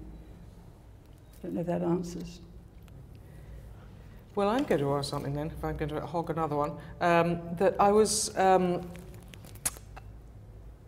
[1.44, 2.40] I don't know if that answers.
[4.34, 6.72] Well, I'm going to ask something then, if I'm going to hog another one.
[7.02, 8.36] Um, that I was.
[8.38, 8.90] Um,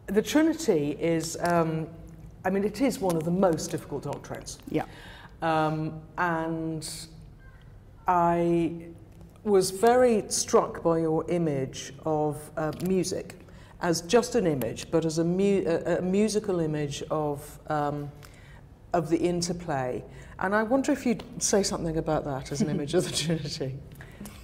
[0.08, 1.88] the Trinity is, um,
[2.45, 4.60] I mean, it is one of the most difficult doctrines.
[4.70, 4.86] Yeah.
[5.41, 6.88] Um, and
[8.08, 8.72] I
[9.43, 13.36] was very struck by your image of uh, music
[13.82, 18.10] as just an image, but as a, mu- a, a musical image of, um,
[18.93, 20.01] of the interplay.
[20.39, 23.75] And I wonder if you'd say something about that as an image of the Trinity.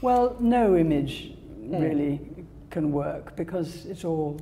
[0.01, 2.45] Well, no image really mm.
[2.69, 4.39] can work because it's all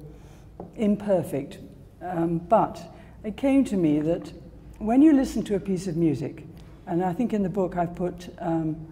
[0.75, 1.59] imperfect.
[2.01, 2.79] Um, but
[3.23, 4.31] it came to me that
[4.77, 6.45] when you listen to a piece of music,
[6.87, 8.87] and I think in the book I've put, um,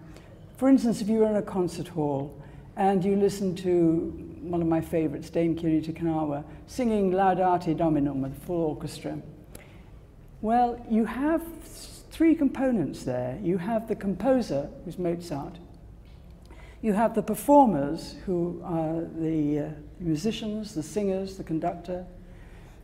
[0.56, 2.40] for instance, if you were in a concert hall
[2.76, 8.20] and you listen to one of my favourites, Dame Kiri Te Kanawa, singing Laudate Dominum
[8.20, 9.18] with a full orchestra,
[10.40, 11.42] well, you have
[12.18, 13.38] three components there.
[13.40, 15.56] You have the composer, who's Mozart.
[16.82, 22.04] You have the performers, who are the uh, musicians, the singers, the conductor.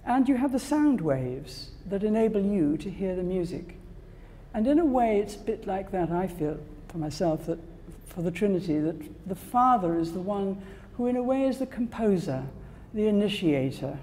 [0.07, 3.77] And you have the sound waves that enable you to hear the music.
[4.55, 7.59] And in a way, it's a bit like that, I feel, for myself, that
[8.07, 10.63] for the Trinity, that the Father is the one
[10.97, 12.45] who, in a way, is the composer,
[12.93, 13.99] the initiator.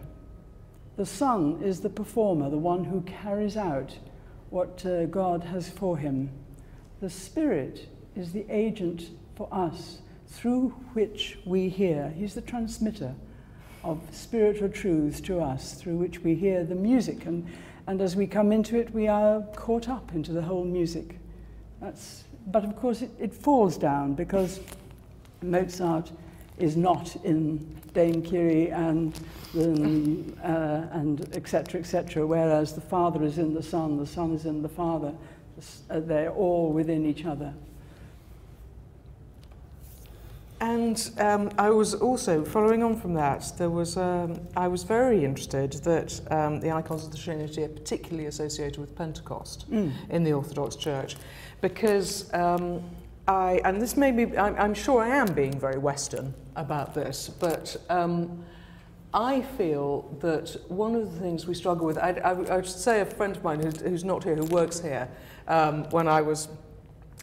[0.97, 3.95] The Son is the performer, the one who carries out
[4.51, 6.29] what uh, God has for him.
[7.01, 12.13] The Spirit is the agent for us through which we hear.
[12.15, 13.15] He's the transmitter
[13.83, 17.25] of spiritual truths to us, through which we hear the music.
[17.25, 17.47] And,
[17.87, 21.17] and as we come into it, we are caught up into the whole music.
[21.81, 24.59] That's, but of course, it, it falls down because
[25.41, 26.11] Mozart
[26.61, 27.57] is not in
[27.93, 29.13] Dame Kiri and
[29.53, 31.79] the, uh, and etc.
[31.79, 32.25] etc.
[32.25, 35.13] Whereas the Father is in the Son, the Son is in the Father.
[35.89, 37.53] Uh, they're all within each other.
[40.61, 43.51] And um, I was also following on from that.
[43.57, 47.67] There was um, I was very interested that um, the icons of the Trinity are
[47.67, 49.91] particularly associated with Pentecost mm.
[50.11, 51.15] in the Orthodox Church,
[51.61, 52.83] because um,
[53.31, 57.29] I, and this made me, I'm, I'm sure I am being very Western about this,
[57.29, 58.43] but um,
[59.13, 62.99] I feel that one of the things we struggle with, I, I, I should say
[62.99, 65.07] a friend of mine who's, who's not here, who works here,
[65.47, 66.49] um, when I was,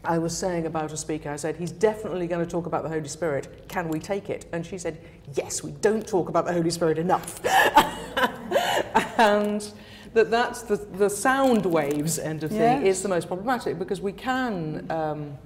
[0.02, 2.88] I was saying about a speaker, I said, he's definitely going to talk about the
[2.88, 3.68] Holy Spirit.
[3.68, 4.46] Can we take it?
[4.52, 4.98] And she said,
[5.34, 7.44] yes, we don't talk about the Holy Spirit enough.
[9.18, 9.70] and
[10.14, 12.96] that that's the, the sound waves end of thing yes.
[12.96, 14.90] is the most problematic because we can...
[14.90, 15.36] Um,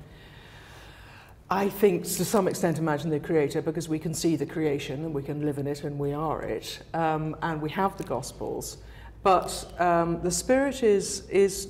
[1.53, 5.13] I think to some extent imagine the creator because we can see the creation and
[5.13, 8.79] we can live in it and we are it um, and we have the gospels.
[9.23, 11.69] But um, the spirit is is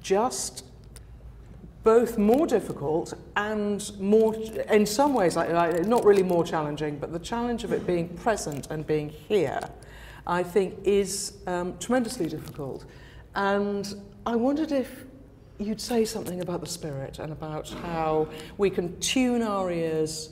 [0.00, 0.66] just
[1.82, 4.36] both more difficult and more
[4.70, 8.08] in some ways like, like not really more challenging but the challenge of it being
[8.10, 9.60] present and being here
[10.28, 12.84] I think is um, tremendously difficult.
[13.34, 13.84] And
[14.24, 15.06] I wondered if
[15.58, 20.30] you'd say something about the spirit and about how we can tune our ears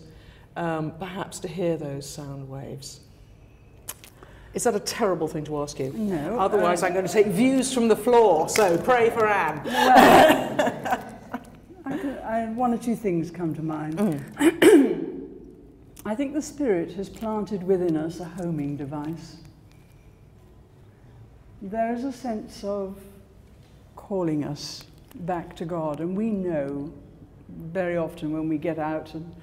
[0.57, 3.01] um, perhaps to hear those sound waves.
[4.55, 5.93] Is that a terrible thing to ask you?
[5.93, 6.39] No.
[6.39, 8.49] Otherwise, uh, I'm going to take views from the floor.
[8.49, 9.61] So pray for Anne.
[11.85, 13.99] I, could- I, one or two things come to mind.
[13.99, 15.27] Mm.
[16.07, 19.37] I think the Spirit has planted within us a homing device.
[21.61, 22.99] There is a sense of
[23.95, 24.85] calling us
[25.21, 26.93] back to God, and we know
[27.49, 29.35] very often when we get out and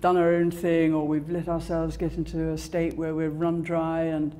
[0.00, 3.62] done our own thing, or we've let ourselves get into a state where we're run
[3.62, 4.34] dry and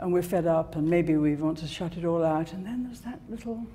[0.00, 2.84] and we're fed up, and maybe we want to shut it all out, and then
[2.84, 3.66] there's that little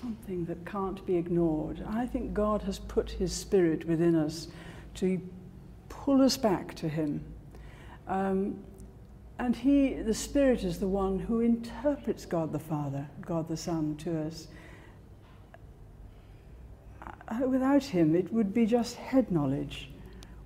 [0.00, 1.84] something that can't be ignored.
[1.88, 4.48] I think God has put His Spirit within us
[4.94, 5.20] to
[5.88, 7.22] pull us back to Him.
[8.08, 8.58] Um,
[9.38, 13.96] and He, the Spirit, is the one who interprets God the Father, God the Son
[13.98, 14.48] to us.
[17.32, 19.88] Uh, without Him, it would be just head knowledge.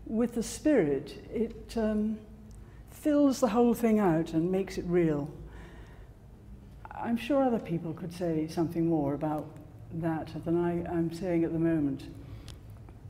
[0.06, 2.18] With the Spirit, it um,
[2.90, 5.28] fills the whole thing out and makes it real.
[6.92, 9.48] I'm sure other people could say something more about
[9.94, 12.04] that than I, I'm saying at the moment.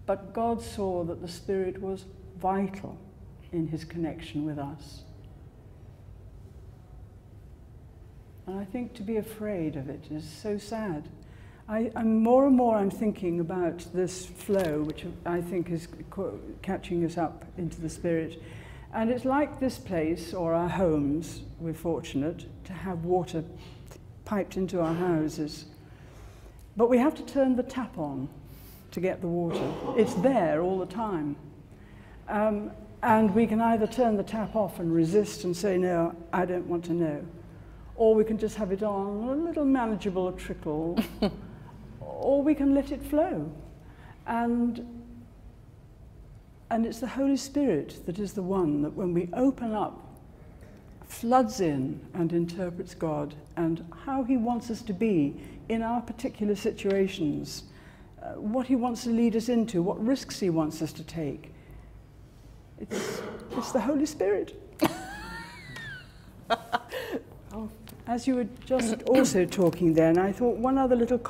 [0.07, 2.05] But God saw that the Spirit was
[2.39, 2.97] vital
[3.53, 5.03] in his connection with us.
[8.47, 11.09] And I think to be afraid of it is so sad.
[11.69, 15.89] I, I'm more and more I'm thinking about this flow, which I think is
[16.63, 18.41] catching us up into the Spirit.
[18.95, 23.43] And it's like this place or our homes, we're fortunate to have water
[24.25, 25.65] piped into our houses.
[26.77, 28.29] But we have to turn the tap on
[28.93, 29.73] to get the water.
[29.97, 31.35] It's there all the time.
[32.29, 32.71] Um,
[33.03, 36.67] and we can either turn the tap off and resist and say, no, I don't
[36.69, 37.27] want to know.
[37.97, 40.97] Or we can just have it on, a little manageable trickle.
[42.21, 43.51] or we can let it flow.
[44.27, 44.85] And,
[46.71, 50.03] and it's the Holy Spirit that is the one that when we open up
[51.07, 55.37] floods in and interprets God and how He wants us to be
[55.69, 57.65] in our particular situations,
[58.23, 61.53] uh, what He wants to lead us into, what risks He wants us to take.
[62.79, 64.61] It's, it's the Holy Spirit.
[68.07, 71.21] As you were just also talking then, I thought one other little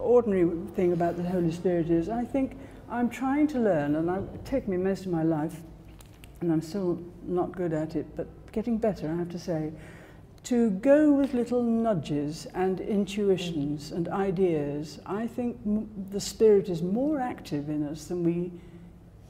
[0.00, 2.56] ordinary thing about the Holy Spirit is I think
[2.88, 5.60] I'm trying to learn, and it taken me most of my life,
[6.40, 9.72] and I'm still not good at it, but getting better, I have to say,
[10.44, 15.00] to go with little nudges and intuitions and ideas.
[15.06, 18.50] I think m- the Spirit is more active in us than we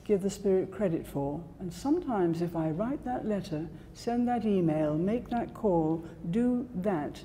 [0.04, 1.40] give the Spirit credit for.
[1.60, 7.22] And sometimes, if I write that letter, send that email, make that call, do that,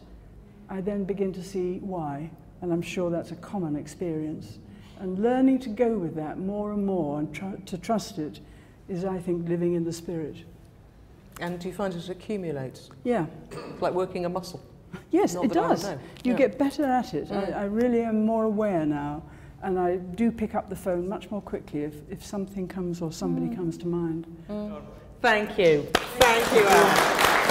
[0.70, 2.30] I then begin to see why.
[2.62, 4.60] And I'm sure that's a common experience.
[5.00, 8.40] And learning to go with that more and more and tr- to trust it
[8.90, 10.38] is, I think, living in the Spirit.
[11.40, 12.90] And do you find it accumulates?
[13.04, 13.28] Yeah.
[13.80, 14.62] Like working a muscle?
[15.12, 15.84] Yes, Not it does.
[16.24, 16.34] You Yeah.
[16.34, 17.30] get better at it.
[17.30, 17.54] Mm.
[17.56, 19.22] I, I really am more aware now.
[19.68, 23.12] And I do pick up the phone much more quickly if, if something comes or
[23.12, 23.56] somebody mm.
[23.58, 24.26] comes to mind.
[24.50, 24.82] Mm.
[25.22, 25.86] Thank you.
[25.94, 27.47] Thank you, Anne.